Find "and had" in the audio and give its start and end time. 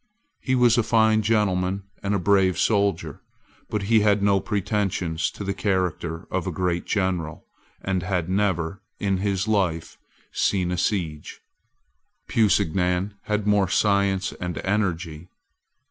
7.83-8.27